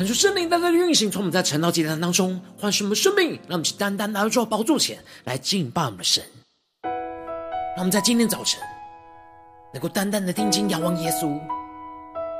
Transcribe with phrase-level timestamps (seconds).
[0.00, 6.24] 恳求圣灵单单的运行，从我们在晨祷祭坛当中唤醒我们的生命，让我们去单单来到宝座前来敬拜我们的神。
[6.82, 8.58] 让我们在今天早晨
[9.74, 11.38] 能够单单的定睛仰望耶稣，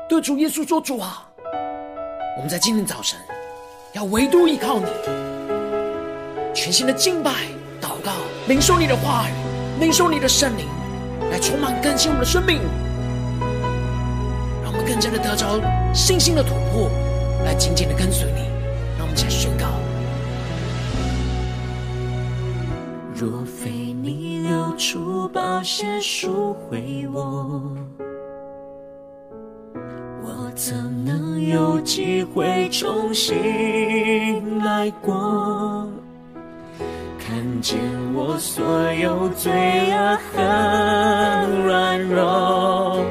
[0.09, 1.29] 对主耶稣说：“主啊，
[2.39, 3.21] 我们在今天早晨
[3.93, 4.87] 要唯独依靠你，
[6.55, 7.31] 全新的敬拜、
[7.79, 8.13] 祷告、
[8.49, 10.65] 领受你的话语，领受你的圣灵，
[11.31, 12.63] 来充满更新我们的生命，
[14.63, 15.61] 让我们更加的得着
[15.93, 16.91] 信心的突破。”
[17.45, 18.41] 来紧紧的跟随你，
[18.99, 19.67] 让我们一起来宣告：
[23.15, 27.77] 若非你流出宝血赎回我，
[30.23, 30.75] 我怎
[31.05, 35.89] 能有机会重新来过？
[37.19, 37.79] 看见
[38.15, 39.53] 我所有罪
[39.93, 40.39] 恶和
[41.65, 43.05] 软弱，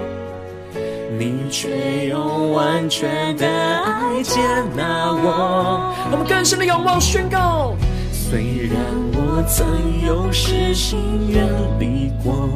[1.49, 3.99] 却用完全的爱。
[4.21, 4.41] 接
[4.75, 7.73] 纳我，我们更深的仰望宣告。
[8.11, 8.75] 虽然
[9.13, 9.65] 我曾
[10.05, 10.99] 有失心
[11.29, 11.47] 远
[11.79, 12.49] 离过，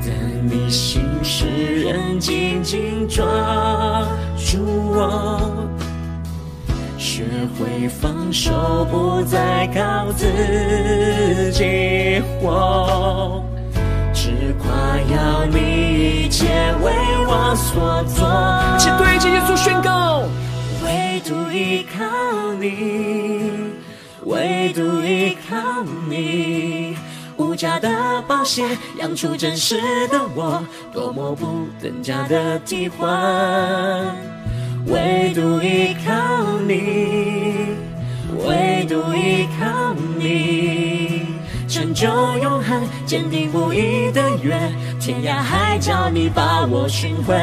[0.00, 0.08] 但
[0.48, 3.22] 你心使人紧紧抓
[4.38, 5.68] 住我，
[6.96, 7.24] 学
[7.58, 13.44] 会放手，不再靠自己活。
[14.66, 16.46] 只夸耀你一切
[16.82, 16.92] 为
[17.28, 18.26] 我所做，
[18.78, 20.24] 请对着耶稣宣告，
[20.84, 23.52] 唯独依靠你，
[24.24, 26.96] 唯独依靠你，
[27.36, 29.76] 无价的保险养出真实
[30.08, 30.60] 的我，
[30.92, 33.06] 多么不等价的替换，
[34.86, 37.68] 唯独依靠你，
[38.44, 40.75] 唯独依靠你。
[41.96, 42.06] 就
[42.42, 44.54] 永恒，坚定不移的约，
[45.00, 47.34] 天涯海角你把我寻回，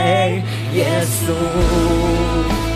[0.76, 1.34] 耶稣。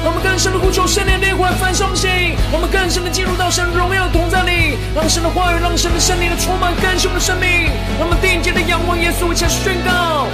[0.04, 2.10] 让我们更深的呼求圣灵的烈火焚烧心，
[2.51, 7.69] 我们更深的进入到神荣耀的同在里，让神的话语，让神的圣灵的充满更新我们的生命。
[8.00, 10.25] 让我们定睛的仰望耶稣，一起来宣告。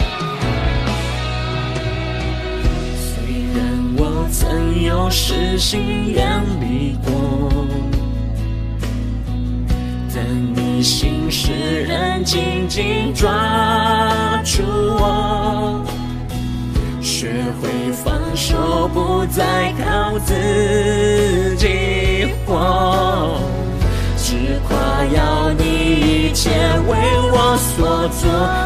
[3.03, 3.19] 虽
[3.51, 3.59] 然
[3.97, 7.11] 我曾有失心远离过
[10.55, 10.63] 过。
[10.83, 11.53] 心使
[11.85, 13.31] 人紧紧抓
[14.43, 14.61] 住
[14.99, 15.81] 我，
[17.01, 17.31] 学
[17.61, 17.69] 会
[18.03, 23.39] 放手，不再靠自己活，
[24.17, 24.75] 只夸
[25.15, 26.49] 耀你一切
[26.89, 26.91] 为
[27.31, 28.21] 我所做。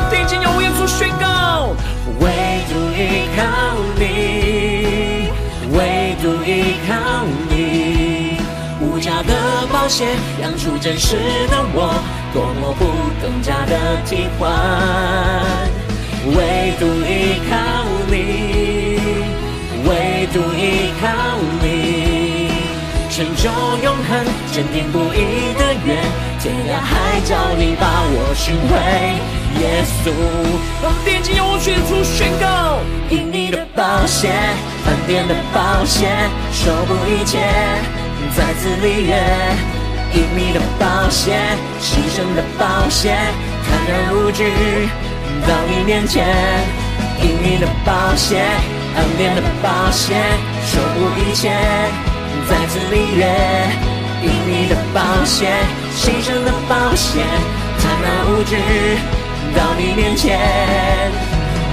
[0.10, 1.76] 定睛仰望耶稣宣告，
[2.20, 2.26] 唯
[2.68, 3.00] 独依
[3.38, 3.40] 靠
[4.00, 4.02] 你，
[5.78, 5.78] 唯
[6.20, 6.50] 独依
[6.88, 6.92] 靠
[7.48, 7.57] 你，
[8.98, 9.68] 无价的。
[9.72, 10.06] 宝血
[10.42, 11.16] 养出真实
[11.52, 11.94] 的我，
[12.34, 12.86] 多么不
[13.22, 14.50] 等价的替换。
[16.36, 17.56] 唯独依靠
[18.10, 18.98] 你，
[19.88, 21.06] 唯独依靠
[21.62, 22.50] 你，
[23.12, 23.50] 成就
[23.84, 25.96] 永恒坚定不移的约，
[26.42, 28.74] 天涯海角你把我寻回。
[29.62, 30.12] 耶稣，
[30.84, 32.80] 让电击用我宣出宣告，
[33.10, 34.32] 因你的保险，
[34.88, 37.40] 恩典的保险，守护一切，
[38.36, 39.16] 再次立约。
[40.14, 43.18] 因你的保险，牺牲的保险，
[43.64, 44.44] 坦然无惧
[45.46, 46.26] 到你面前。
[47.22, 48.46] 因你的保险，
[48.96, 50.18] 恩典的保险，
[50.66, 51.52] 守护一切，
[52.50, 53.28] 再次立约。
[54.24, 55.52] 因你的保险，
[55.96, 57.26] 牺牲的保险，
[57.80, 58.56] 坦然无惧
[59.56, 60.40] 到你面前。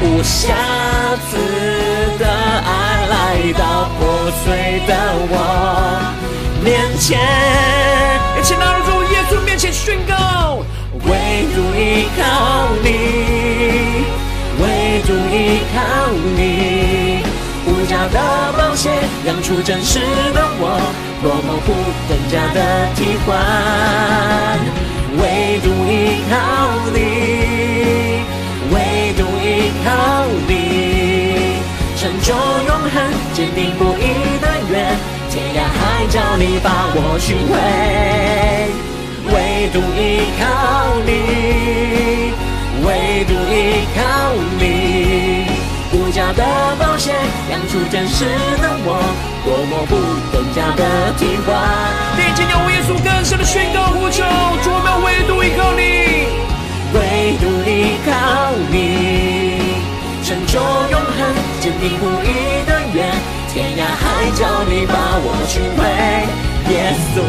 [0.02, 0.52] 无瑕
[1.30, 1.38] 疵
[2.18, 4.92] 的爱来到破碎的
[5.30, 5.34] 我
[6.64, 7.20] 面前。
[8.42, 10.64] 请拿入主耶稣面前宣告，
[11.04, 12.22] 唯独依靠
[12.82, 12.88] 你，
[14.60, 15.78] 唯独依靠
[16.36, 17.22] 你，
[17.66, 18.18] 无价的
[18.56, 18.90] 宝血
[19.24, 20.00] 养出真实
[20.34, 20.62] 的我，
[21.22, 21.72] 多模糊
[22.08, 22.58] 更加的
[22.96, 23.28] 替换。
[25.16, 25.22] 唯
[25.62, 26.34] 独依靠
[26.92, 26.96] 你，
[28.74, 28.74] 唯
[29.16, 29.88] 独依靠
[30.48, 30.52] 你，
[31.96, 32.94] 成就永恒
[33.32, 34.04] 坚定不移
[34.42, 34.72] 的约。
[35.34, 37.58] 天涯海角，你把我寻回，
[39.34, 42.30] 唯独依靠你，
[42.86, 43.98] 唯独依靠
[44.60, 45.50] 你，
[45.90, 46.44] 无价的
[46.78, 47.10] 宝血
[47.50, 48.26] 养出真实
[48.62, 49.02] 的我，
[49.44, 49.98] 多么不
[50.30, 51.50] 更加的替换。
[52.14, 54.22] 并且用耶稣更深的宣告呼求，
[54.62, 56.30] 主我们唯独依靠你，
[56.94, 58.78] 唯独依靠你，
[60.22, 60.60] 成就
[60.92, 63.02] 永恒坚定不移的约。
[63.54, 65.86] 天涯海角，你把我寻回，
[66.74, 67.22] 耶稣。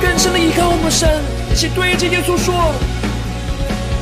[0.00, 1.22] 更深的依靠我们神，
[1.52, 2.72] 一起对着耶稣说：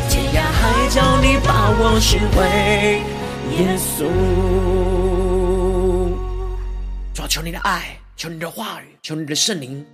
[0.08, 3.02] 天涯海角，你把我寻回，
[3.58, 4.06] 耶稣。
[7.12, 9.85] 主啊，求你的爱，求你的话语，求你的圣灵，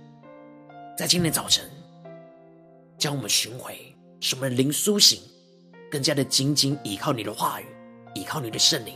[0.95, 1.65] 在今天早晨
[2.99, 3.75] 将我们寻回，
[4.19, 5.19] 使我们灵苏醒，
[5.89, 7.65] 更加的紧紧依靠你的话语，
[8.13, 8.93] 依靠你的圣灵。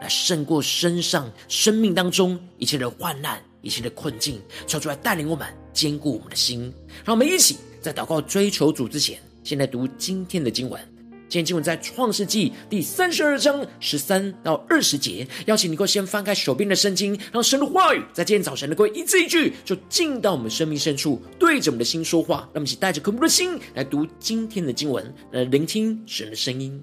[0.00, 6.72] 来胜过身上生命当中一切的患难、一切的困境，求主来带领我们，坚固我们的心。
[7.04, 10.80] 让我们一起在祷告追求主之前，先来读今天的经文。
[11.30, 15.28] 今天经文在创世纪第三十二章十三到二十节。
[15.44, 22.36] 邀请你，够先翻开手边的圣经，让神的话语在今天早晨能够一字一句，就进到我们生命深处，对着我们的心说话。
[22.36, 26.82] 让我们一起带着渴慕的心来读今天的经文，来聆听神的声音。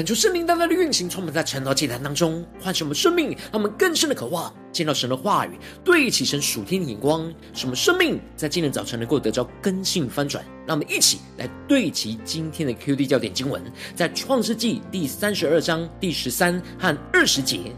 [0.00, 5.50] 恳求圣灵大大的运行，充满在晨祷祭坛当中，唤醒我们生命，让我们更深的渴望见到神的话语，
[5.84, 10.42] 对齐神属天的眼光，使我们生命在今天早晨能够得着根性翻转。
[10.66, 13.62] 让我们一起来对齐今天的 QD 焦点经文，
[13.94, 17.70] 在创世纪第三十二章第十三和二十节。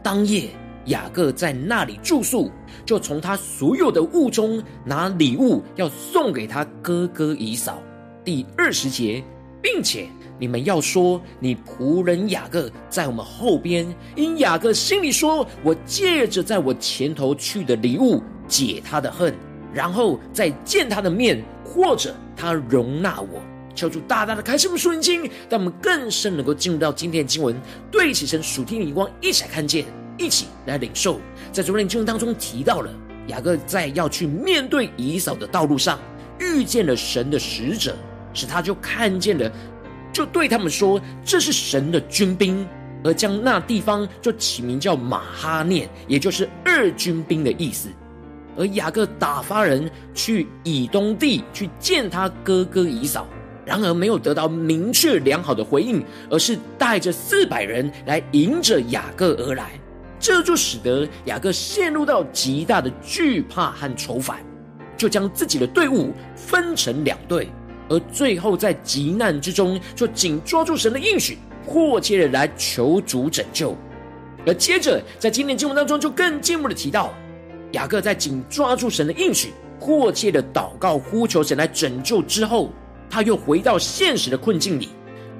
[0.00, 0.50] 当夜，
[0.84, 2.52] 雅各在那里住宿，
[2.86, 7.82] 就从他所有的物中拿礼物要送给他哥哥以扫。
[8.24, 9.20] 第二十节，
[9.60, 10.06] 并且。
[10.38, 13.86] 你们要说，你仆人雅各在我们后边，
[14.16, 19.32] 因雅各心里说：“我借着在我前头去的礼物解他的恨，
[19.72, 23.40] 然后再见他的面，或者他容纳我。”
[23.76, 27.56] 求主大大的开示我们属灵经，让我们更深能够进入到今天的经文，
[27.90, 29.84] 对齐神属天的眼光，一起来看见，
[30.18, 31.20] 一起来领受。
[31.52, 32.90] 在昨天经文当中提到了
[33.28, 35.98] 雅各在要去面对以扫的道路上，
[36.38, 37.96] 遇见了神的使者，
[38.32, 39.50] 使他就看见了。
[40.14, 42.66] 就对他们说：“这是神的军兵。”
[43.04, 47.90] 而将那地方就起名叫马哈念，也就是二军兵的意思。
[48.56, 53.26] 而雅各打发人去以东地去见他哥哥以扫，
[53.66, 59.72] 然而没有得到明确良好的回应，而是带着四百人来迎着雅各而来。
[60.18, 64.38] 这就使得雅各陷入到极大的惧怕和愁烦，
[64.96, 67.50] 就将自己的队伍分成两队。
[67.88, 73.76] 而最后在急难之中，就紧抓住神的应许，迫切的来求主拯救。
[74.46, 77.12] 而接着在今天经文当中，就更进一步的提到，
[77.72, 82.70] 雅各在紧抓住神的应许，迫切的祷告呼求神来拯救之后，
[83.08, 84.88] 他又回到现实的困境里，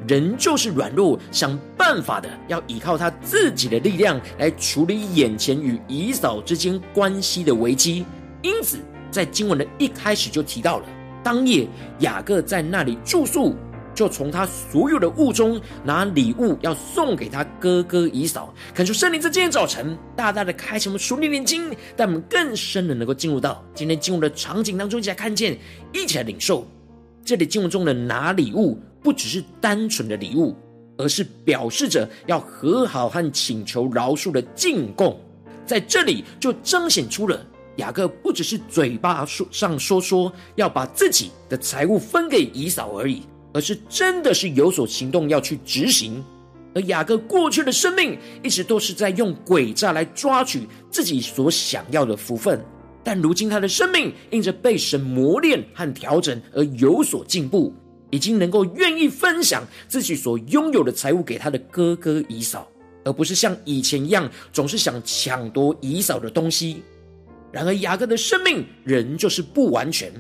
[0.07, 8.05] 仍旧是软弱，想办法的要依靠他自己的力量来处理眼前与以扫之间关系的危机。
[8.43, 8.79] 因此，
[9.11, 10.87] 在经文的一开始就提到了。
[11.25, 11.67] 当夜，
[12.01, 13.57] 雅各在那里住宿，
[13.95, 18.53] 就从他所有的物中拿礼物要送给他哥哥以扫。
[18.75, 25.59] 恳求圣灵在今天早晨大大的开启我们属灵眼睛，带我们更深的能够进入到今天进入的场景当中，一起来看见，
[25.95, 26.67] 一起来领受。
[27.25, 30.55] 这里进入中的拿礼物，不只是单纯的礼物，
[30.99, 35.19] 而是表示着要和好和请求饶恕的进贡。
[35.65, 37.47] 在这里就彰显出了。
[37.77, 46.25] 雅各不只是嘴巴说上说说要把自己的财物分给姨嫂而已，而是真的是有所行动要去执行。
[46.75, 52.61] 而雅各过去的生命一直都是在用诡诈来抓取自己所想要的福分，
[53.03, 57.73] 但如今他的生命因着被神磨练和调整而有所进步，
[58.11, 62.67] 已经能够愿意分享自己所拥有的财物给他的哥哥姨嫂，
[63.05, 66.83] 而不是像以前一样总是想抢夺姨嫂的东西。
[67.55, 70.11] 然而，雅各的生命仍旧是不完全。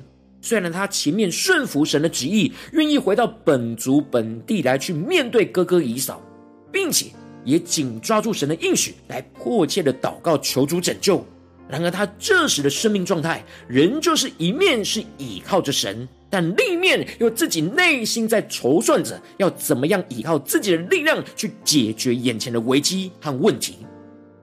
[0.40, 6.22] 虽然他前面顺服神的旨意，愿意回到本族本地来去面对哥哥以扫，
[6.70, 7.06] 并且
[7.44, 11.26] 也紧抓住神的应许来迫切的祷告求主拯救。
[11.68, 23.78] 然而，他这时的生命状态仍旧是一面是倚靠着神，但另一面又自己内心在筹算着要怎么样依靠自己的力量去解决眼前的危机和问题。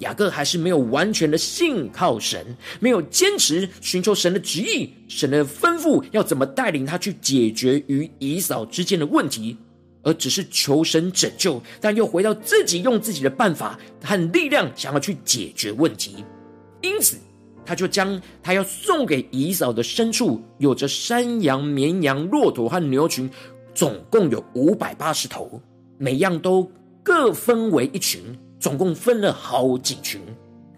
[0.01, 9.57] 雅各还是没有完全的信靠神，没有坚持寻求神的旨意，神的吩咐要怎么带领他去解决与以扫之间的问题，
[10.03, 16.25] 而只是求神拯救，但又回到自己用自己的办法和力量想要去解决问题。
[16.81, 17.17] 因此，
[17.63, 23.29] 他就将他要送给以嫂的牲畜，有着山羊、绵羊、骆驼和牛群，
[23.75, 25.61] 总共有五百八十头，
[25.99, 26.71] 每样都
[27.03, 28.19] 各分为一群。
[28.61, 30.21] 总共分了好几群，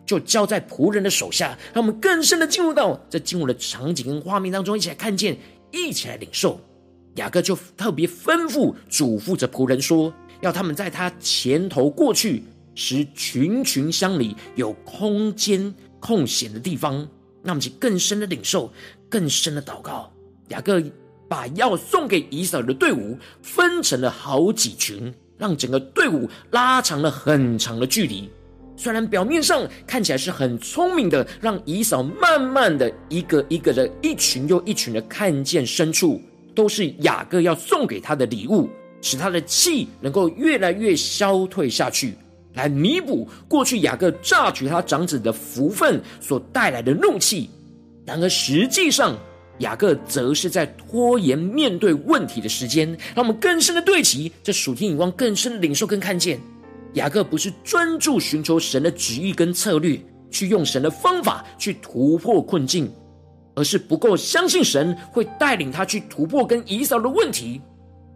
[0.06, 5.38] 就交在仆人的手下，让我们更深的进入到这进入的场景跟画面当中，一起来看见，
[5.70, 6.60] 一起来领受。
[7.16, 17.08] 雅各就特别吩咐嘱咐着仆人说，要他们在他前头过去，使群群相离，有空间空闲的地方。
[17.44, 18.72] 那我们就更深的领受，
[19.10, 20.10] 更深的祷告。
[20.48, 20.82] 雅各
[21.28, 25.14] 把要送给以扫的队伍分成了好几群。
[25.44, 28.30] 让整个队伍拉长了很长的距离，
[28.78, 36.22] 虽然表面上看起来是很聪明的，让以扫慢慢的一个一个的、一群又一群的看见深处
[36.56, 38.70] 都是雅各要送给他的礼物，
[39.02, 42.14] 使他的气能够越来越消退下去，
[42.54, 47.50] 来弥补过去雅各榨取他长子的福分所带来的怒气。
[48.06, 49.14] 然而实际上，
[49.60, 56.40] 雅各则是在拖延面对问题的时间，让我们更深的对齐这属天眼光，更深的领受跟看见。
[56.94, 60.00] 雅各不是专注寻求神的旨意跟策略，
[60.32, 62.92] 去用神的方法去突破困境，
[63.56, 67.62] 而是不够相信神会带领他去突破跟以扫的问题。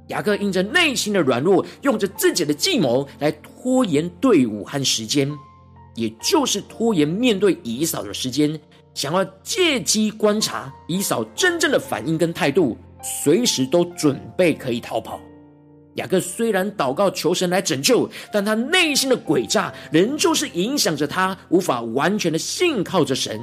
[0.08, 5.32] 雅各因着内心的软弱，用着自己的计谋来拖延队伍和时间，
[5.96, 8.60] 也就是拖延面对以扫的时间，
[8.98, 15.22] 想要借机观察以扫真正的反应跟态度，随时都准备可以逃跑。
[15.98, 23.40] 雅各虽然祷告求神来拯救，但他内心的诡诈仍旧是影响着他，无法完全的信靠着神，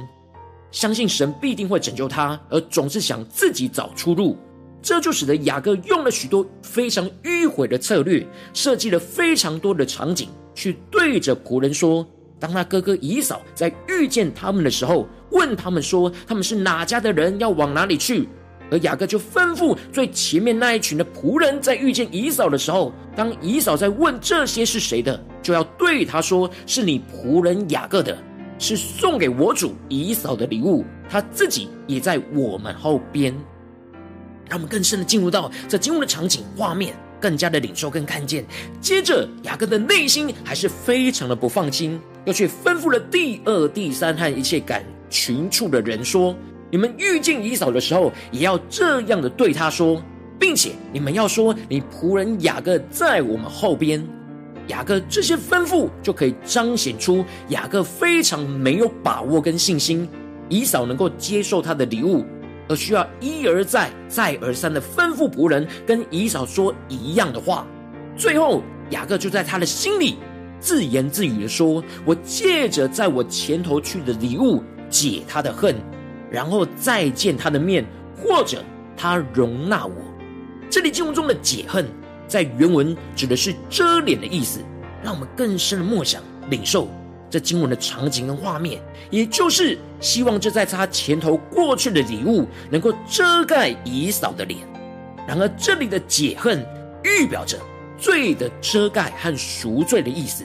[0.71, 4.37] 相信神必定会拯救他，而总是想自己找出路。
[4.81, 12.05] 这就使得雅各用了许多非常迂回的策略，设计了非常多的场景，去对着仆人说：
[12.45, 18.29] 当他哥哥以扫在遇见他们的时候，问他们说他们是哪家的人，要往哪里去。
[18.69, 28.15] 而雅各就吩咐最前面那一群的仆人，在遇见以扫的时候，当以扫在问这些是谁的，就要对他说：是你仆人雅各的，
[28.59, 33.35] 是送给我主以扫的礼物，他自己也在我们后边。
[34.47, 38.45] 让我们更深的进入到这经文的场景画面，更加的领受跟看见。
[38.79, 46.35] 接着，雅各的内心还是非常的不放心，又去吩咐了第二、第三和一切赶群畜的人说
[46.71, 50.01] ：“你们遇见以扫的时候，也要这样的对他说，
[50.39, 54.05] 并且你们要说，你仆人雅各在我们后边。”
[54.69, 60.09] 雅各这些吩咐就可以彰显出雅各非常没有把握跟信心，
[60.49, 62.25] 以扫能够接受他的礼物。
[62.67, 67.63] 而需要一而再、再而三的吩咐仆人跟以扫说一样的话，
[68.17, 70.17] 最后雅各就在他的心里
[70.65, 75.75] 自言自语的说：“我借着在我前头去的礼物解他的恨，
[76.31, 77.85] 然后再见他的面，
[78.17, 78.63] 或者
[78.97, 79.93] 他容纳我。”
[80.67, 81.85] 这里经文中的解恨，
[82.27, 84.59] 在原文指的是遮脸的意思，
[85.03, 86.89] 让我们更深的默想领受。
[87.29, 94.61] 这经文的场景跟画面，也就是希望这在他前头过去的礼物能够遮盖以扫的脸。
[95.27, 96.65] 然而，这里的解恨
[97.03, 97.59] 预表着
[97.99, 100.43] 罪的遮盖和赎罪的意思。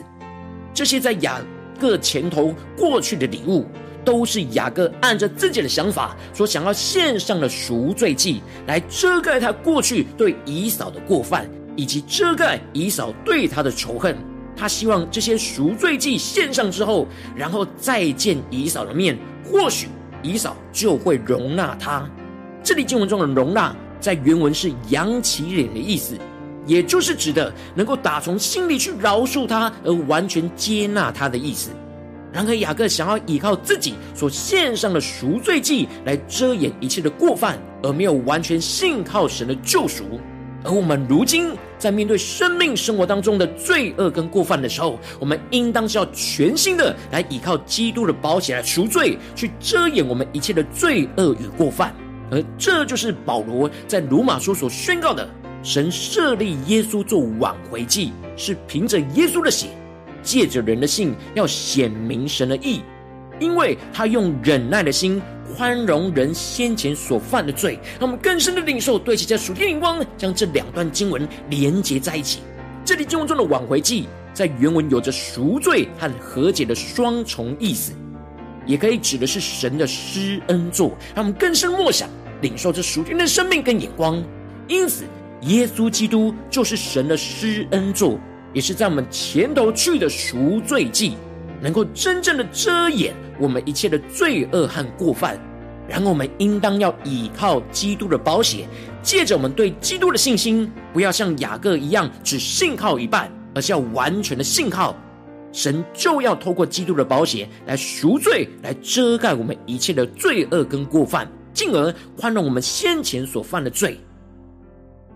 [0.73, 1.39] 这些在雅
[1.79, 3.65] 各前头过去的礼物，
[4.05, 14.15] 都是雅各按着自己的想法所想要献上的赎罪祭，来遮盖他过去对以扫的过犯，以及遮盖以扫对他的仇恨。
[14.55, 19.87] 他希望这些赎罪祭献上之后，然后再见以扫的面，或许
[20.21, 22.07] 以扫就会容纳他。
[22.63, 26.15] 这里经文中的容纳，在原文是扬起脸的意思，
[26.65, 31.71] 也就是指的能够打从心里去饶恕他，而完全接纳他的意思。
[32.31, 40.03] 然而雅各想要依靠自己所献上的赎罪祭来遮掩一切的过犯，而没有完全信靠神的救赎。
[40.63, 51.93] 而我们如今在面对生命生活当中的罪恶跟过犯的时候，我们应当是要全心的来依靠基督的宝血来赎罪，去遮掩我们一切的罪恶与过犯。
[52.29, 55.27] 而这就是保罗在罗马书所宣告的：
[55.63, 59.67] 神设立耶稣做挽回祭，是凭着耶稣的血，
[60.23, 62.81] 借着人的信，要显明神的义，
[63.39, 65.21] 因为他用忍耐的心。
[65.53, 72.39] 宽容人先前所犯的罪，让我们更深的领受，对齐这属天灵光，将这两段经文连接在一起。
[72.85, 77.91] 这里经文中的挽回祭，在原文有着赎罪和和解的双重意思，
[78.65, 84.23] 也可以指的是神的施恩座，让我们更深默想，领受这属天的生命跟眼光。
[84.69, 85.03] 因此，
[85.41, 88.19] 耶稣基督就是神的施恩座，
[88.53, 91.15] 也是在我们前头去的赎罪祭。
[91.63, 95.39] 能够真正的遮掩我们一切的罪恶和过犯，
[95.87, 98.67] 然后我们应当要依靠基督的宝血，
[99.03, 104.95] 借着我们对基督的信心，不要像雅各一样只信靠一半，而是要完全的信靠
[105.53, 113.99] 神，就要透过基督的宝血来赎罪，来遮盖我们一切的罪恶跟过犯，进而宽容我们先前所犯的罪。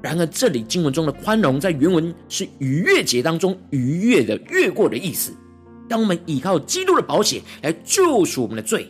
[0.06, 5.34] 然而，这里经文中的宽容，在原文是逾越节当中逾越的越过的意思。
[5.90, 8.88] 当我们依靠基督的宝血来救赎我们的罪，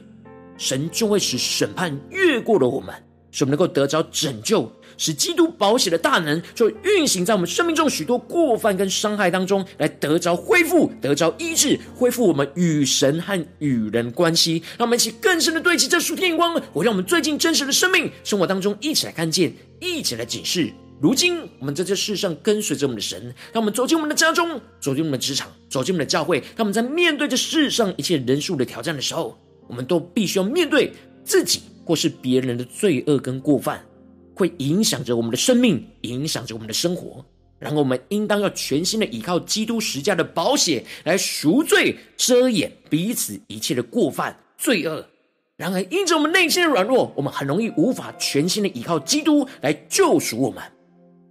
[0.57, 2.93] 神就会使审判越过了我们，
[3.31, 14.61] 使我们能够得着拯救，使基督宝血的大能就运行在我们生命中许多过犯跟伤害当中，来得着恢复，得着医治，恢复我们与神和与人关系。
[14.77, 20.73] 让我们一起更深的对齐这属天光，我让我们最近真实的生命生活当中一起来看见，一起来警示。
[21.01, 26.39] 如今，我们在这世上跟随着我们的神，让我们走进我们的家中，走进我们的职场，走进我们的教会。
[26.55, 33.83] 当我们在面对这世上一切人数的挑战的时候，我们都必须要面对自己或是别人的罪恶跟过犯，
[34.33, 37.23] 会影响着我们的生命，影响着我们的生活。
[37.59, 45.05] 然后，我们应当要全心的依靠基督十架的保险来赎罪、遮掩彼此一切的过犯、罪恶。
[45.57, 50.61] 然而，因着我们内心的软弱，我们很容易无法全心的依靠基督来救赎我们。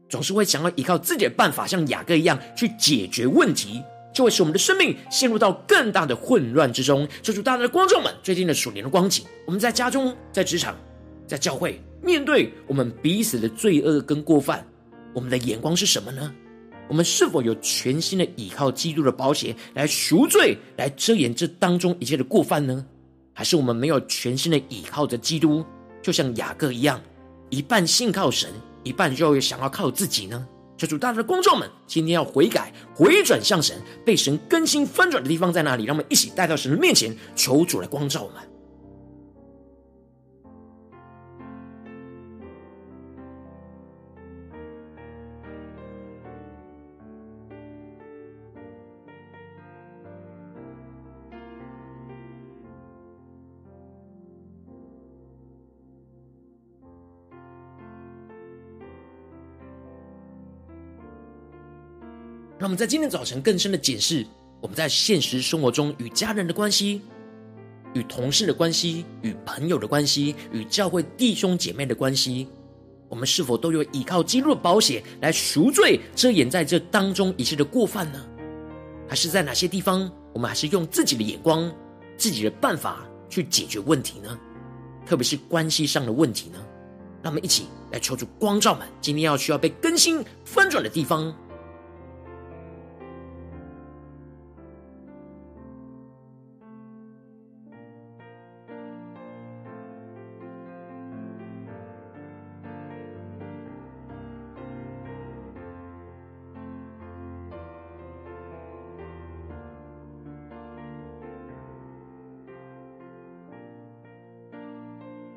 [0.08, 3.82] 总是会想要依靠自己的办法，像雅各一样去解决问题，
[4.14, 7.08] 就会使我们的生命陷入到更大的混乱之中。
[7.22, 10.76] 求主大大的观众们，最近的属灵的光景，我们在家中、在职场、
[11.26, 14.64] 在教会，面对我们彼此的罪恶跟过犯，
[15.12, 16.32] 我们的眼光是什么呢？
[16.86, 22.84] 我们是否有全心的依靠基督的宝血来赎罪、来遮掩这当中一切的过犯呢？
[23.32, 25.64] 还是我们没有全心的倚靠着基督，
[26.02, 27.00] 就像雅各一样，
[27.48, 28.50] 一半信靠神？
[28.84, 30.46] 一半就会想要靠自己呢？
[30.76, 35.84] 求主大家的观众们，今天要悔改、回转向神，被神更新翻转的地方在哪里？
[35.84, 38.42] 让我们一起带到神的面前，求主来光照我们。
[62.64, 64.27] 让我们在今天早晨更深的检视
[64.62, 67.03] 我们在现实生活中与家人的关系、
[67.92, 72.48] 与同事的关系、与朋友的关系、与教会弟兄姐妹的关系，
[73.11, 78.27] 我们是否都有依靠基督的保险来赎罪、遮掩在这当中一切的过犯呢？
[79.07, 81.70] 还是在哪些地方，我们还是用自己的眼光、
[82.16, 84.38] 自己的办法去解决问题呢？
[85.05, 86.59] 特别是关系上的问题呢？
[87.22, 91.31] 让我们一起来求主光照们，今天要需要被更新翻转的地方。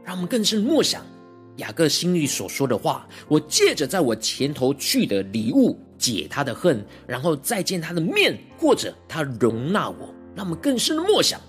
[0.07, 1.05] 让我们更深默想
[1.57, 10.15] 雅各心里所说的话：我借着在我前头去的礼物解他的恨，然后再见他的面，或者他容纳我。
[10.33, 11.41] 让我们更深的默想，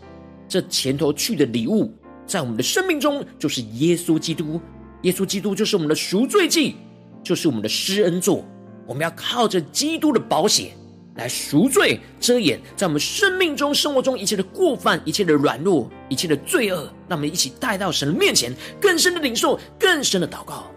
[0.49, 1.95] 这前头去的礼物，
[2.27, 4.61] 在我们的生命中就是耶稣基督。
[5.03, 6.75] 耶稣基督就是我们的赎罪祭，
[7.23, 8.45] 就是我们的施恩座。
[8.89, 10.73] 我们要靠着基督的宝血。
[11.19, 20.71] 来赎罪、遮掩，在我们生命中、生活中一切的过犯、一切的软弱、一切的罪恶，让我们一起带到神的面前，更深的领受、更深的祷告。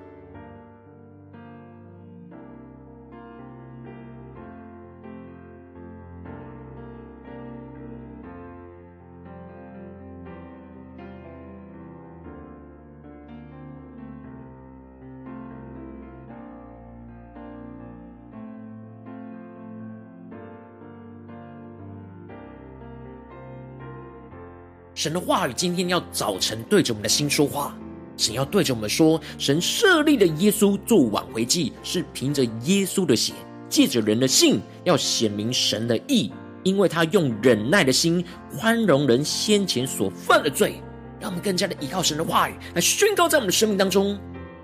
[25.01, 27.75] 神的话语今天要早晨对着我们的心说话，
[28.17, 33.33] 神要对着我们说：神设立的耶稣做挽回祭，是凭着耶稣的血，
[33.67, 38.23] 借着人的信，要显明神的义，因为他用忍耐的心
[38.55, 40.75] 宽容人先前所犯的罪，
[41.19, 44.15] 让我们更加的依靠神的话语来宣告在我们的生命当中，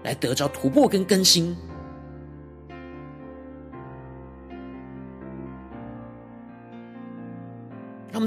[0.03, 1.57] 来得着突破跟更新。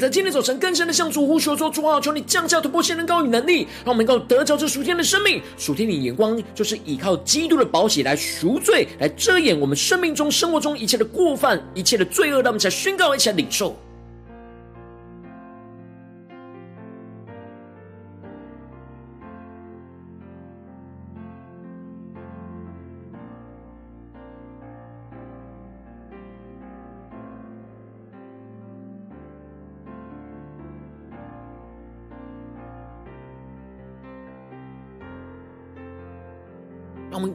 [0.01, 5.43] 在今天早晨更深的向主呼求说：主啊，求你降下突破性能高与能力，让我们能够得着这属天的生命。
[5.59, 13.77] 属天的眼光就是依靠基督的宝血来赎罪，来遮掩我们生命中、生活中一切的过犯、一切的罪恶，让我们才宣告，一起来领受。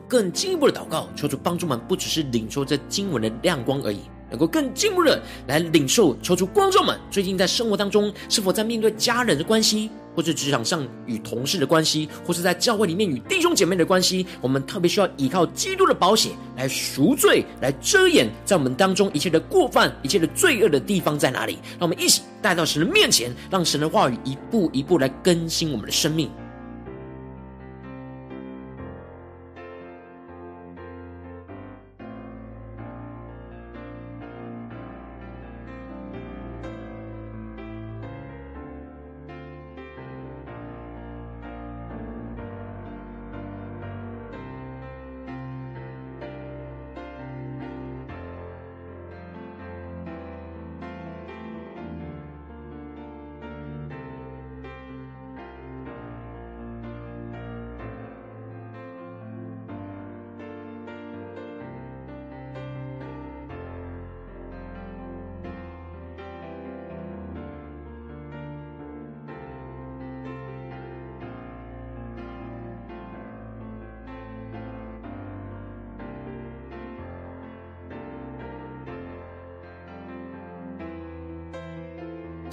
[0.08, 6.16] 更进一步的祷告，求主帮助我们，不只是领受这经文的亮光而已，能够更进一步的来领受。
[6.22, 21.58] 求主观众们，最近在生活当中，是否在面对家人的关系，或者职场上与同事的关系，或是在教会里面与弟兄姐妹的关系，我们特别需要依靠基督的宝血来赎罪，来遮掩在我们当中一切的过犯、一切的罪恶的地方在哪里？
[21.80, 26.30] 让我们一起带到神的面前，让神的话语一步一步来更新我们的生命。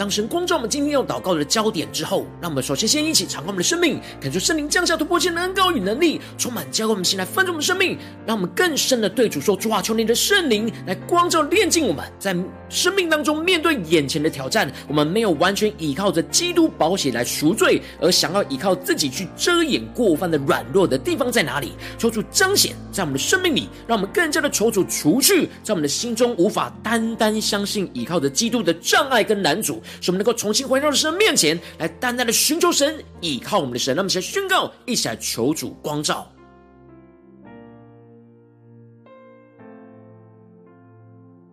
[0.03, 12.37] 当神光照我们今天要祷告的焦点之后，让我们首先先一起敞开我们的生命，感受圣灵降下突破性的恩膏与能力，充满浇灌我们心来翻转我们的生命，让我们更深的对主说：主啊，求你的圣灵来光照炼净我们，在
[12.69, 21.75] 生命当中面对眼前的挑战，我们没有完全依靠着基督宝血来赎罪，而想要依靠自己去遮掩过犯的软弱的地方在哪里？
[21.97, 33.94] 求主彰显在我们的生命里，让我们更加的求主除去在我们的心中无法单单相信依靠着基督的障碍跟拦阻，使我们能够重新回到神的面前来，单单的寻求神，依靠我们的神。
[33.94, 36.31] 那么先宣告，一起来求主光照，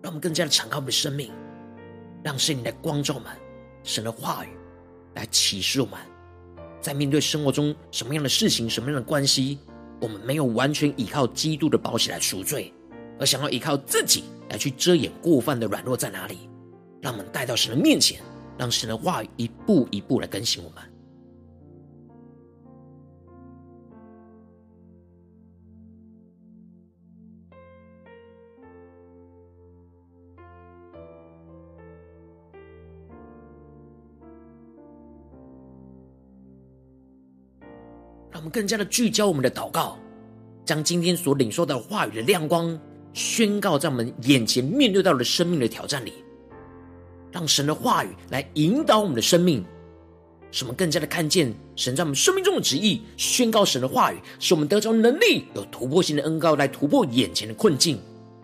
[0.02, 1.32] 让我们更加的敞开我们的生命，
[2.24, 3.32] 让圣灵来光照我们，
[3.84, 4.50] 神的话语
[5.16, 6.00] 来启示我们，
[6.80, 9.60] 在面对生活中什么样的事情、什么样的关系，
[10.00, 12.74] 我们没有完全依靠基督的宝血来赎罪，
[13.20, 16.50] 而想要依靠自己来去遮掩过犯的软弱在哪里？
[17.02, 18.20] 让我们带到神的面前，
[18.60, 20.84] 让神的话语一步一步来更新我们。
[38.30, 39.98] 让我们更加的聚焦我们的祷告，
[40.66, 42.78] 将今天所领受到的话语的亮光
[43.14, 46.12] 宣告在我们眼前面对到的生命的挑战里。
[47.32, 49.64] 让神的话语来引导我们的生命，
[50.52, 58.00] 使我们更加的看见神在我们生命中的旨意，宣告神的话语，使我们得着能力，有突破性的恩膏来突破眼前的困境。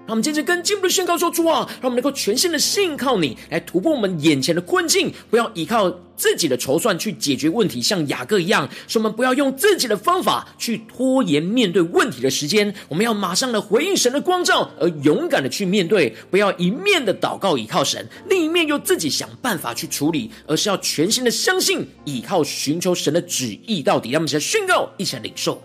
[0.08, 24.12] 让我们坚持跟进一步的宣告说：主啊，让我们能够全心的信靠你，来突破我们眼前的困境，不要依靠自己的筹算去解决问题，像雅各一样，说我们不要用自己的方法去拖延面对问题的时间，我们要马上的回应神的光照，而勇敢的去面对，不要一面的祷告依靠神，另一面又自己想办法去处理，而是要全心的相信，依靠寻求神的旨意到底。
[24.12, 25.60] 让我们一起来宣告，一起来领受，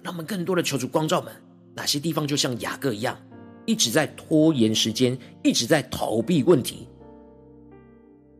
[0.00, 1.32] 让我们更多的求主光照们。
[1.74, 3.18] 哪些地方就像雅各一样，
[3.66, 6.86] 一直在拖延时间，一直在逃避问题？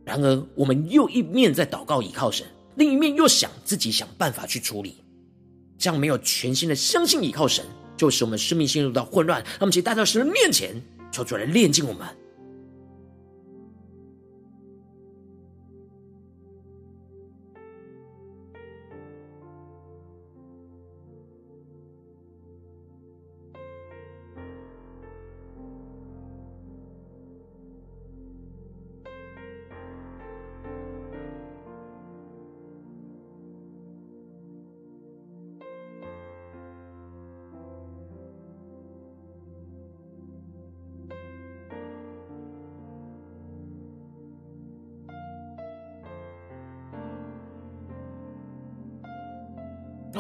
[0.04, 4.96] 然而，我们又一面在祷告依靠神，另一面又想自己想办法去处理，
[5.78, 7.64] 这样没有全心的相信依靠神，
[7.96, 9.44] 就使我们生命陷入到混乱。
[9.60, 10.74] 那么，请带到神的面前，
[11.12, 12.06] 求主来炼净我们。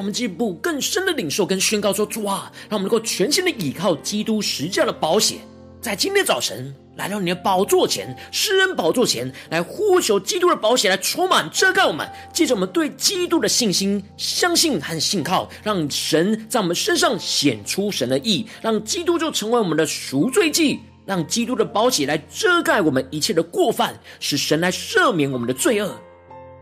[0.02, 5.38] 我们进一步更深的领受跟宣告说：主啊，让我们能够全心的倚靠基督十架的保险，
[5.80, 12.04] 在今天早晨来到你的宝座前，施恩宝座前来呼求基督的保险来充满遮盖我们。
[12.32, 25.96] 借着我们对基督的信心、相信和信靠，让神在我们身上显出神的义，让基督就成为我们的赎罪祭，让基督的宝血来遮盖我们一切的过犯，使神来赦免我们的罪恶。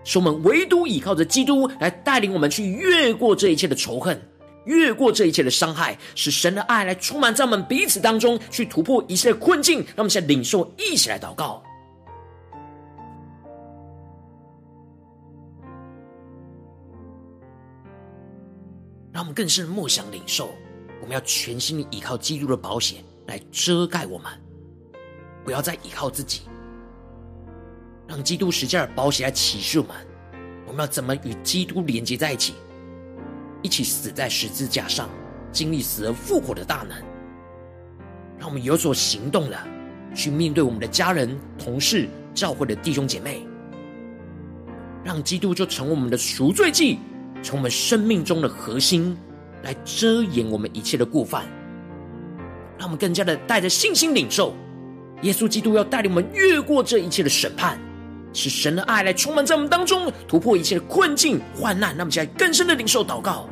[0.05, 4.21] 使我们唯独倚靠着基督来带领我们去越过这一切的仇恨，
[4.65, 9.79] 越过这一切的伤害，使神的爱来充满在我们彼此当中，去突破一切的困境。
[9.81, 11.63] 让我们现在领受，一起来祷告，
[19.13, 20.51] 让我们更深默想领受。
[21.03, 24.31] 我们要全心的倚靠基督的保险来遮盖我们，
[25.45, 26.43] 不要再倚靠自己。
[28.11, 29.95] 让基督十架的宝血来启示我们，
[30.67, 32.55] 我们要怎么与基督连接在一起，
[33.63, 35.09] 一起死在十字架上，
[35.53, 36.99] 经历死而复活的大能。
[38.37, 39.57] 让我们有所行动的
[40.13, 43.47] 去面对我们的家人、同事、教会的弟兄姐妹，
[45.05, 46.99] 让基督就成为我们的赎罪祭，
[47.45, 49.17] 成为我们生命中的核心，
[49.63, 51.47] 来遮掩我们一切的过犯。
[52.77, 54.53] 让我们更加的带着信心领受，
[55.23, 57.79] 耶稣基督要带领我们越过这一切的审判。
[58.33, 63.49] 使神的爱来充满在我们当中，突破一切的困境、患难，让我们现在更深的领受祷告。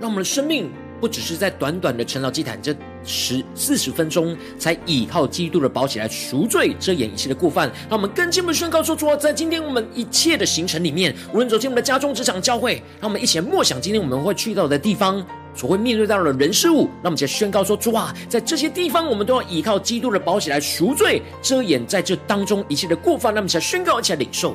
[0.00, 7.70] 让我们的生命不只是在短短的晨祷祭坛这十四十分钟，才倚靠基督的宝血来赎罪遮掩一切的过犯。
[7.88, 16.84] 让我们更进一步宣告说：主啊，在今天我们一切的行程里面，无论走进我们的家中、职场、教会，让我们一起来默想今天我们会去到的地方，所会面对到的人事物。
[17.02, 23.32] 让我们一起宣告说：主啊，在这些地方，我们都要倚靠基督的宝血来赎罪遮掩在这当中一切的过犯。
[23.32, 24.54] 让我们一起宣告，一起来领受。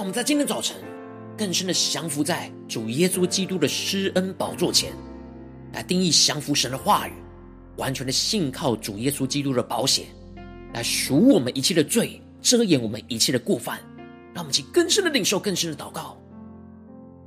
[0.00, 0.74] 让我们在今天早晨
[1.36, 4.94] 更深的降服在主耶稣基督的施恩宝座前，
[5.74, 7.12] 来定义降服神的话语，
[7.76, 10.06] 完全的信靠主耶稣基督的保险，
[10.72, 13.78] 来赎我们一切的罪，遮掩我们一切的过犯。
[14.32, 16.16] 让我们去更深的领受，更深的祷告。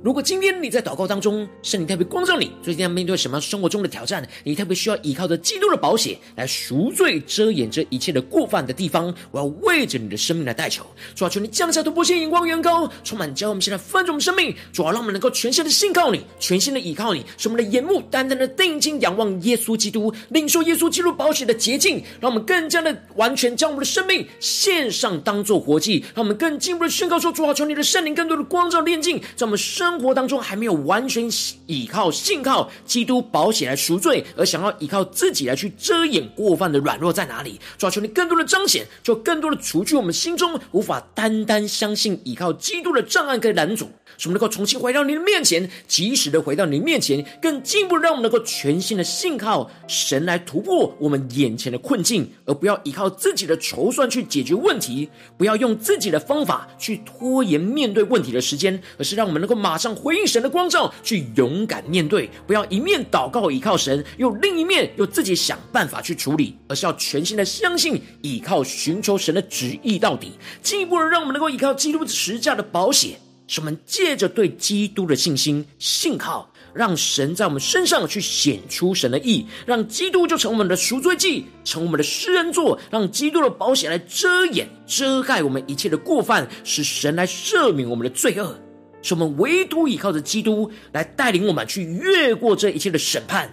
[0.04, 4.22] 如果今天你在祷告当中，圣灵特别光照你，最近要面对什么生活中的挑战？
[4.44, 10.86] 你特别需要依靠着基督的宝血来赎罪、遮掩这一切的过犯的地方，我要为着你的生命来代求。
[11.16, 14.54] 主啊，求你降下突破性眼光，远高，充满教我们现在翻转我们生命。
[14.74, 26.04] 主啊，让我们能够全心的信靠你，全心的依靠你，使我们的眼目单单的定睛仰望耶稣基督，领受耶稣基督宝血的洁净，让我们更加的完全将我们的生命献上，当作活祭。
[26.14, 29.93] 让我们更进一步的宣告说：主啊，求你的圣灵更多的光照炼净，在我们生。
[29.94, 31.30] 生活当中还没有完全
[31.68, 37.62] 倚靠信靠基督保险来赎罪，而想要依靠自己来去遮掩过犯的软弱在哪里？
[37.78, 43.86] 抓，求你更多的彰显，就更多的除去我们心中无法单单相信依靠基督的障碍跟拦阻，
[44.18, 59.94] 使我们能够重新回到你的面前，及时的回到你面前，更进一步让我们能够全新的信靠神来突破我们眼前的困境，而不要依靠自己的筹算去解决问题，不要用自己的方法去拖延面对问题的时间，而是让我们能够马上。
[60.04, 88.60] 回应神的光照，去勇敢面对，不要一面祷告倚靠神，又另一面又自己想办法去处理，而是要全心的相信，倚靠寻求神的旨意到底，进一步的让我们能够依靠基督十架的保险，使我们借着对基督的信心信靠，让神在我们身上去显出神的义，让基督就成我们的赎罪祭，成我们的施恩座，让基督的宝血来遮掩遮盖我们一切的过犯，使神来赦免我们的罪恶。
[89.04, 93.48] 是我们唯独依靠着基督来带领我们去越过这一切的审判、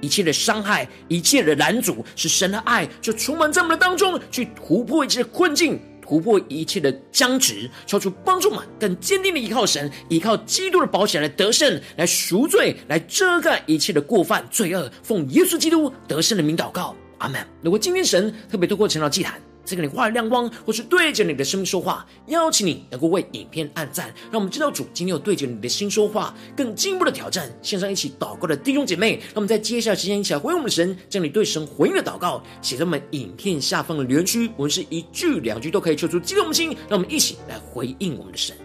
[0.00, 14.90] 一切的伤害、一切的拦阻，使神的爱就充满在我们的当中，去突破一切的困境，突破一切的僵直，超出帮助我们更坚定的依靠神，依靠基督的宝血来得胜，来赎罪，来遮盖一切的过犯罪恶。
[15.02, 17.40] 奉耶稣基督得胜的名祷告，阿门。
[17.62, 19.40] 如果今天神特别透过晨祷祭坛，
[19.70, 27.50] 在给你画亮光，或是对着你的生命说话，邀请你能够为影片按赞，让我们知道主今天有对着你的心说话，更进一步的挑战。
[27.62, 38.56] 线上一起祷告的弟兄姐妹，让我们在接下来时间一起来回应我们的神，将你对神回应的祷告写在我们影片下方的留言区，我们是一句两句都可以求出激动的心，让我们一起来回应我们的神。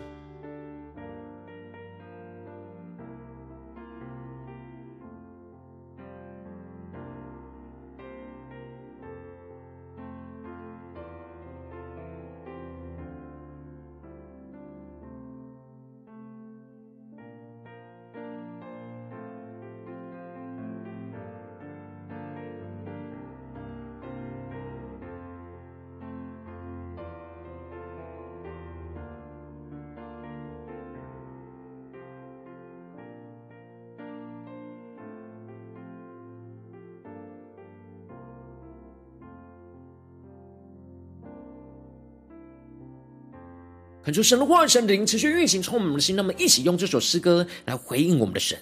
[44.06, 46.16] 恳求神的话语、神灵持续运行，充满我们的心。
[46.16, 48.56] 那么，一起用这首诗歌来回应我们的神，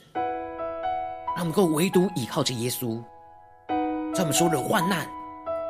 [1.35, 2.97] 让我们够唯独倚靠着耶稣，
[4.15, 5.05] 在我们所有的患难、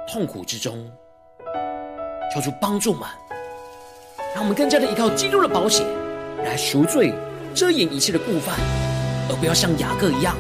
[0.08, 0.88] 痛苦之中，
[2.32, 3.02] 求主帮助们，
[4.36, 5.84] 让我们更加的依靠基督的宝血
[6.46, 7.12] 来赎罪、
[7.56, 8.56] 遮掩一切的过犯，
[9.28, 10.38] 而不要像雅各一样，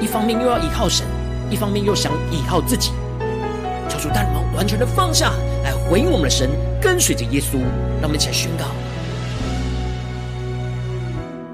[0.00, 1.06] 一方面又要依靠神，
[1.52, 2.90] 一方面又想依靠自己。
[3.88, 6.50] 求主带领我们完全的放下，来回应我们的神，
[6.82, 7.60] 跟随着耶稣。
[8.00, 8.64] 让我们一起来宣告：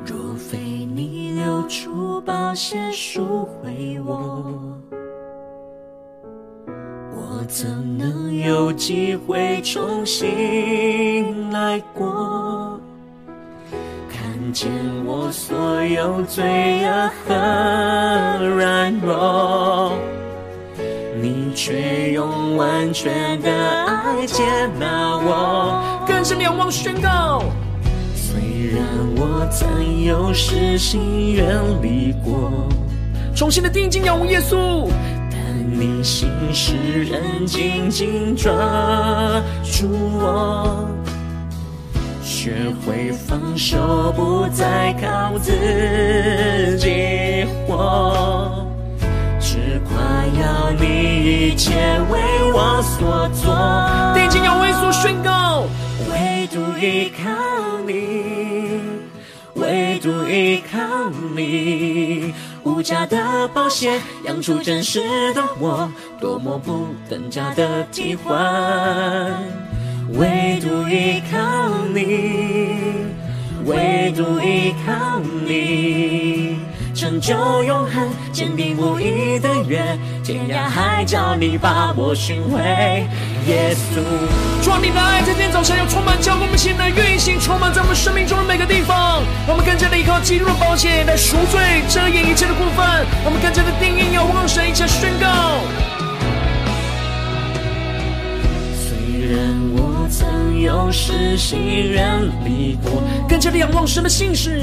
[0.04, 4.52] 若非你流出宝血赎回我，
[7.12, 7.66] 我怎
[7.96, 12.78] 能有机会重新来过？
[14.10, 14.70] 看见
[15.06, 19.92] 我所有罪恶和软弱。
[21.22, 23.50] 你却用完全的
[23.84, 24.44] 爱接
[24.78, 27.42] 纳我，更深仰望宣告。
[28.14, 28.84] 虽然
[29.16, 31.46] 我曾有失心远
[31.82, 32.50] 离过，
[33.34, 34.88] 重新的定睛仰望耶稣，
[35.30, 35.38] 但
[35.70, 36.74] 你心事
[37.04, 38.52] 仍紧紧抓
[39.62, 39.88] 住
[40.18, 40.88] 我，
[42.22, 42.52] 学
[42.84, 45.52] 会放手，不再靠自
[46.78, 48.66] 己活。
[49.40, 49.94] 只夸
[50.40, 51.72] 耀你一切
[52.10, 52.18] 为
[52.52, 53.54] 我所做，
[54.14, 55.64] 定睛仰望耶稣宣告，
[56.78, 57.30] 依靠
[57.86, 58.80] 你，
[59.54, 65.00] 唯独依靠你，无价的宝血养出真实
[65.34, 68.36] 的我，多么不等价的替换，
[70.14, 71.38] 唯独依靠
[71.94, 72.74] 你，
[73.64, 76.33] 唯独依靠你。
[76.94, 77.34] 成就
[77.64, 79.82] 永恒，坚定不移的约，
[80.22, 82.60] 天涯海角你把我寻回，
[83.48, 84.00] 耶稣。
[84.62, 89.24] 主啊，你的爱在今天早晨要充满，叫我们现在运行，充满在我们生命中的每个地方。
[89.48, 93.04] 我们更加的依靠基督的宝血来赎罪，遮掩一切的过犯。
[93.24, 95.26] 我们更加的定义要望神，一切宣告。
[98.86, 99.40] 虽然
[99.74, 104.62] 我曾有时心远离过，更加的仰望神的信实。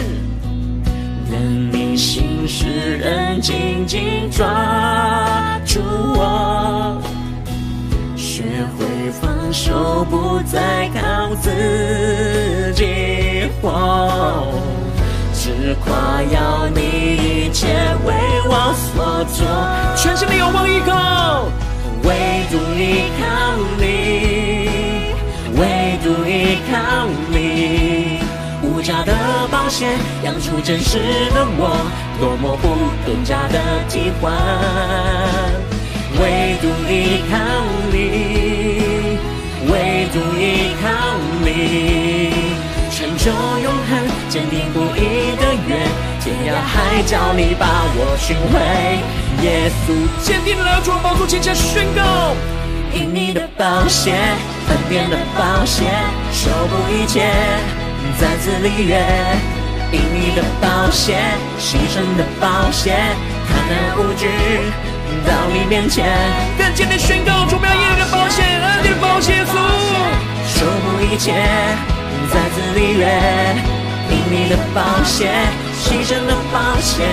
[1.34, 1.40] 但
[1.72, 5.80] 你心事仍紧紧抓住
[6.14, 7.02] 我，
[8.18, 8.44] 学
[8.78, 14.46] 会放手，不再靠自己活，
[15.34, 17.66] 只夸耀你一切
[18.06, 18.14] 为
[18.50, 19.48] 我所做，
[19.96, 21.46] 全心的仰望依靠，
[22.04, 23.24] 唯独依靠
[23.80, 23.88] 你，
[25.58, 28.11] 唯独依靠你。
[28.82, 29.14] 无价的
[29.52, 30.98] 保险养出真实
[31.36, 31.70] 的我，
[32.20, 34.34] 多么不等价的替换。
[36.20, 37.38] 唯独依靠
[37.92, 39.20] 你，
[39.70, 40.90] 唯独依靠
[41.46, 42.34] 你，
[42.90, 43.30] 成就
[43.62, 45.78] 永恒，坚定不移的约，
[46.20, 48.58] 天涯海角你把我寻回。
[49.46, 49.94] 耶稣，
[50.26, 52.36] 坚定的来到宝座前，前宣告：
[52.92, 54.12] 因你的宝血，
[54.70, 55.84] 恩典的宝血，
[56.32, 57.30] 守护一切。
[58.20, 59.04] 再次立约，
[59.92, 61.20] 因你的保险，
[61.60, 62.96] 牺牲的保险，
[63.48, 64.28] 坦然无惧
[65.26, 66.06] 到你面前，
[66.58, 69.52] 更坚定宣告，主要因你的保险，恩典的宝血，主
[70.48, 71.34] 守护一切。
[72.32, 73.08] 再次立约，
[74.10, 75.30] 因你的保险，
[75.82, 77.06] 牺牲的保险，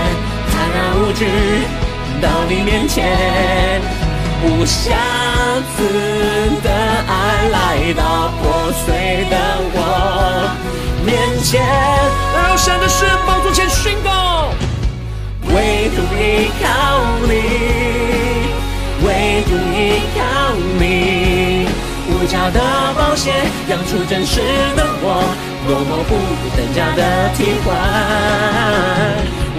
[0.51, 1.27] 坦然无惧
[2.23, 3.81] 到你面前，
[4.45, 4.95] 无瑕
[5.77, 5.83] 疵
[6.63, 9.37] 的爱来到破碎的
[9.75, 9.77] 我。
[11.05, 11.61] 面前，
[12.35, 14.51] 来到神的施恩宝座前宣告，
[15.55, 16.67] 唯独依靠
[17.27, 17.33] 你，
[19.05, 20.21] 唯独依靠
[20.79, 21.67] 你，
[22.11, 22.61] 无价的
[22.95, 23.33] 宝血
[23.69, 24.41] 养出真实
[24.77, 25.25] 的我，
[25.67, 26.11] 多么不
[26.57, 27.01] 等价的
[27.37, 27.67] 替换，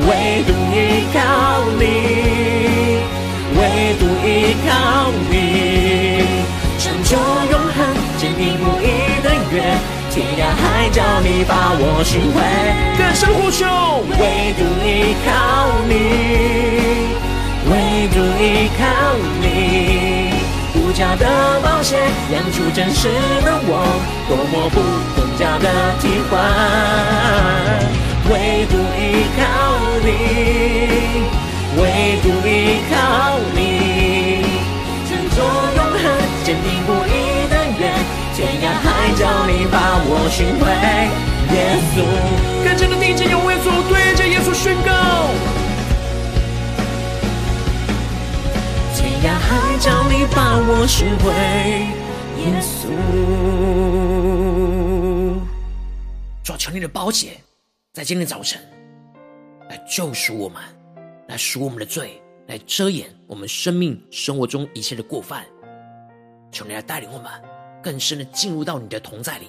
[0.08, 0.10] 唯
[0.46, 0.78] 独依
[1.12, 1.18] 靠
[1.80, 1.82] 你，
[3.60, 5.36] 唯独依靠你，
[6.80, 7.18] 成就
[7.52, 7.78] 永恒，
[8.18, 8.88] 坚定不移
[9.22, 9.54] 的约。
[10.10, 12.38] 天涯海角，你把我寻回，
[12.98, 13.68] 更深呼求，
[14.18, 15.30] 唯独依靠
[15.88, 15.94] 你，
[17.70, 17.72] 唯
[18.10, 18.82] 独依靠
[19.42, 19.46] 你，
[20.76, 21.26] 无价的
[21.62, 21.98] 宝血
[22.32, 23.10] 养出真实
[23.44, 23.72] 的我，
[24.28, 24.80] 多么不
[25.16, 25.68] 等价的
[26.00, 26.34] 替换，
[28.32, 29.40] 唯独依靠
[30.04, 30.08] 你，
[31.78, 31.82] 唯
[32.22, 32.94] 独依靠
[33.54, 33.60] 你，
[35.08, 35.38] 成就
[35.76, 36.04] 永恒，
[36.44, 37.08] 坚定不移
[37.50, 37.82] 的约。
[38.36, 40.64] 天涯海角，你把我寻回，
[41.54, 41.58] 耶
[41.92, 41.94] 稣。
[42.64, 44.90] 更深的定睛仰望耶稣，对着耶稣宣告。
[48.96, 49.48] 天涯海
[49.80, 51.28] 角，你把我寻回，
[52.42, 52.90] 耶稣。
[56.44, 57.42] 主求你的宝血，
[57.94, 58.60] 在今天早晨
[59.70, 60.62] 来救赎我们，
[61.30, 65.46] 来赎我们的罪，来遮掩我们生命生活中一切的过犯。
[66.52, 67.32] 求你来带领我们
[67.84, 69.46] 更深的进入到你的同在里，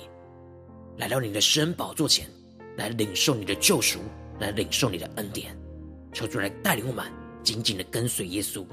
[0.98, 2.28] 来到你的施恩宝座前，
[2.76, 3.98] 来领受你的救赎，
[4.38, 5.56] 来领受你的恩典。
[6.12, 7.10] 求主来带领我们
[7.42, 8.66] 紧紧的跟随耶稣。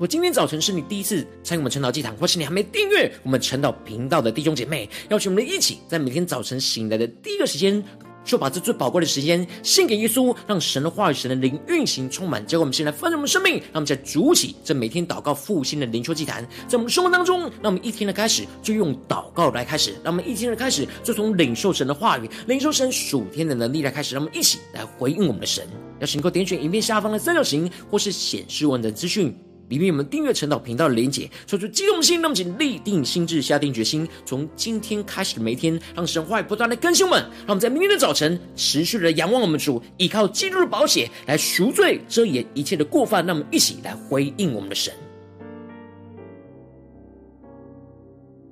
[0.00, 7.84] 我今天早晨是你第一次参与我们晨祷祭坛，或是你还没订阅我们晨祷频道的弟兄姐妹，邀请我们一起在每天早晨醒来的第一个时间，
[8.24, 25.68] 就把这最宝贵的时间献给耶稣，让神的话语、神的灵运行充满，结果我们先来丰盛我们生命，让我们再筑起这每天祷告复兴的灵修祭坛，在我们生活当中，让我们一天的开始就用祷告来开始，让我们一天的开始就从领受神的话语、领受神属天的能力来开始，让我们一起来回应我们的神。
[25.98, 29.36] 要请能够点选影片下方的三角形，或是显示文的资讯。
[29.70, 44.92] 里面我们订阅晨祷频道的连结，说出激动心，那么请立定心志，下定决心，从今天开始的每一天，让神话不断的更新我们，让我们在明天的早晨持续的仰望我们主，依靠基督的宝血来赎罪遮掩一切的过犯，让我们一起来回应我们的神。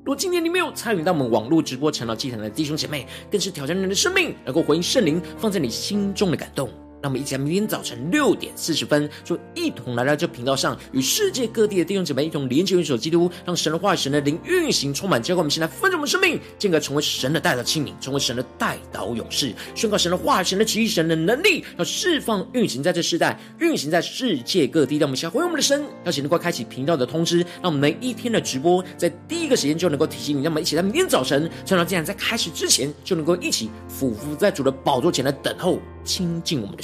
[0.05, 6.71] 如果今天你没有参与到我们网络直播晨祷祭坛的弟兄姐妹，更是挑战人的生命，能够回应圣灵放在你心中的感动。
[7.01, 24.99] 让我们一起在明天早晨六点四十分，就一同来到这频道上，与世界各地的弟兄姐妹一同连接、元首基督，让神的话语、神的灵运行充满，教会我们现在分盛我们生命，进而成为神的代祷器皿，成为神的代祷勇士，宣告神的话语、神的旨意、神的能力，要释放运行在这世代，运行在世界各地。
[24.99, 30.43] 让我们先回我们的神，邀请能够开启频道的通知，让我们每一天的直播在第一个时间就能够提醒你。
[30.43, 35.79] 让我们一起在明天早晨，趁到这样在开始之前，就能够一起俯伏在主的宝座前来等候。
[36.05, 36.83] 亲近我们的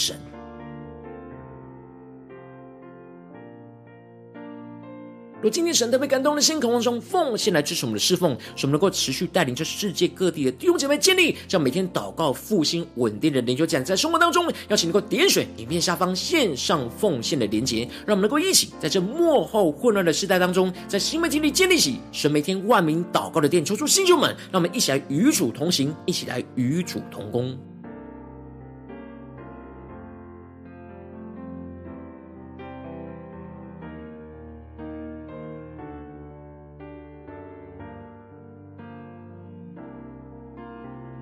[5.44, 27.54] 若今天神特别感动的心，渴望中奉献来支持我们的侍奉，使我们能够持续带领这世界各地的弟兄姐妹建立，让每天祷告复兴稳定的灵修讲，在生活当中，邀请能够点选影片下方线上奉献的连结，让我们能够一起在这幕后混乱的时代当中，在新媒体里建立起神每天万名祷告的殿，抽出新旧们，让我们一起来与主同行，一起来与主同工。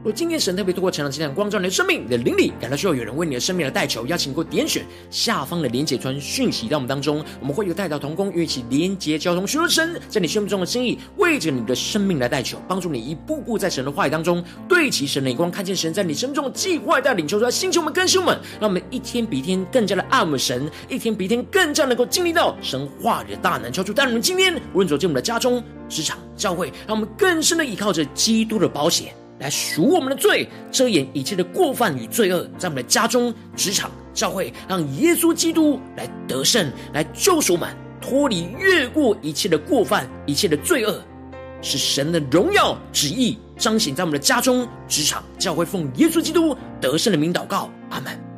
[0.04, 29.14] 若今天神特别透过晨祷祭坛光照你的生命，你的灵里感到需要有人为你的生命来代求，邀请你给我点选下方的连结传讯息到我们当中，我们会有代祷同工，与一起连结交通，寻求神在你生命中的心意，为着你的生命来代求，帮助你一步步在神的话语当中对齐神的眼光，看见神在你生命中的计划带领，求出来星球们、更新们，让我们一天比一天更加的爱我们神，一天比一天更加能够经历到神话语的大能，求主带领我们今天无论走进我们的家中、职场、教会，让我们更深的依靠着基督的保险。
[29.42, 41.02] 来赎我们的罪，遮掩一切的过犯与罪恶，在我们的家中、职场、教会，让耶稣基督来得胜，来救赎我们，脱离越过一切的过犯、一切的罪恶，
[41.60, 48.31] 是神的荣耀旨意彰显在我们的家中、职场、教会，奉耶稣基督得胜的名祷告，阿门。